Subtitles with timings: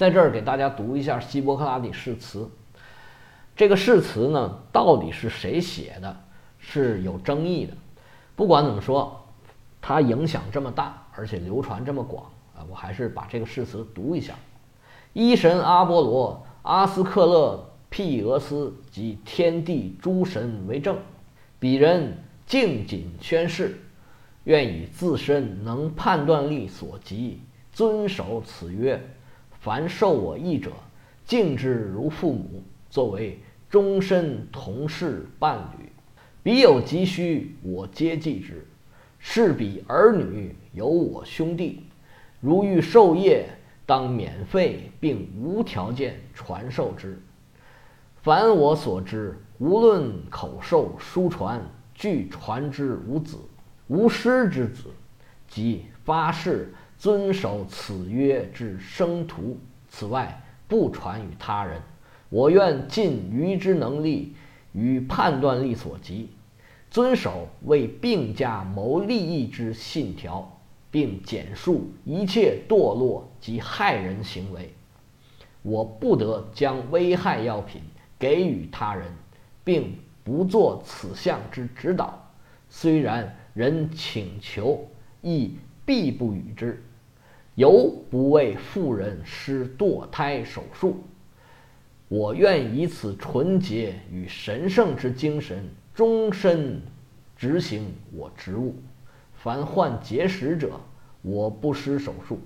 [0.00, 2.48] 在这儿给大家读一下希波克拉底誓词。
[3.54, 6.16] 这个誓词呢，到底是谁写的，
[6.58, 7.74] 是有争议的。
[8.34, 9.26] 不管怎么说，
[9.82, 12.24] 它影响这么大，而且流传这么广
[12.56, 14.32] 啊，我还是把这个誓词读一下：
[15.12, 20.96] 一神阿波罗、阿斯克勒庇俄斯及天地诸神为证，
[21.58, 23.78] 彼人敬谨宣誓，
[24.44, 28.98] 愿以自身能判断力所及，遵守此约。
[29.60, 30.72] 凡受我意者，
[31.26, 35.84] 敬之如父母，作为终身同事伴侣。
[36.42, 38.54] 彼有急需，我皆济之；
[39.18, 41.82] 是彼儿女有我兄弟，
[42.40, 43.50] 如欲授业，
[43.84, 47.20] 当免费并无条件传授之。
[48.22, 51.60] 凡我所知，无论口授、书传，
[51.94, 53.36] 俱传之无子，
[53.88, 54.84] 无师之子，
[55.46, 56.72] 即发誓。
[57.00, 59.56] 遵守此约之生徒，
[59.88, 61.80] 此外不传与他人。
[62.28, 64.34] 我愿尽余之能力
[64.72, 66.28] 与判断力所及，
[66.90, 74.70] 遵守为病家谋利益之信条，并简述一切堕落及害人行为。
[75.62, 77.80] 我不得将危害药品
[78.18, 79.10] 给予他人，
[79.64, 82.30] 并不做此项之指导。
[82.68, 84.86] 虽然人请求，
[85.22, 86.84] 亦必不与之。
[87.56, 90.96] 犹不为妇人施堕胎手术，
[92.08, 96.80] 我愿以此纯洁与神圣之精神，终身
[97.36, 98.74] 执行我职务。
[99.34, 100.80] 凡患结石者，
[101.22, 102.38] 我不施手术，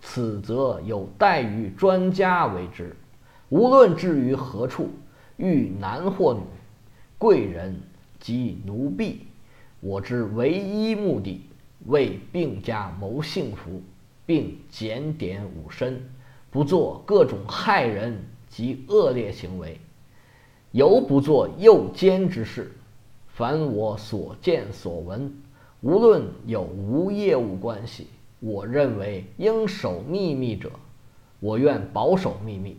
[0.00, 2.94] 此则有待于专家为之。
[3.48, 4.88] 无论置于何处，
[5.36, 6.40] 遇男或女、
[7.18, 7.78] 贵人
[8.18, 9.26] 及奴婢，
[9.80, 11.42] 我之唯一目的，
[11.86, 13.82] 为病家谋幸福。
[14.24, 16.00] 并检点吾身，
[16.50, 19.80] 不做各种害人及恶劣行为，
[20.70, 22.72] 犹不做诱奸之事。
[23.28, 25.34] 凡我所见所闻，
[25.80, 28.06] 无论有无业务关系，
[28.40, 30.70] 我认为应守秘密者，
[31.40, 32.76] 我愿保守秘密。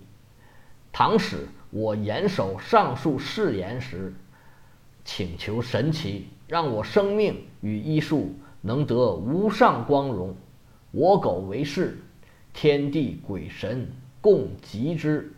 [0.91, 4.13] 倘使我严守上述誓言时，
[5.03, 8.31] 请求神奇，让我生命与医术
[8.61, 10.35] 能得无上光荣。
[10.95, 11.97] 我苟为是，
[12.53, 13.87] 天地鬼神
[14.21, 15.33] 共极之。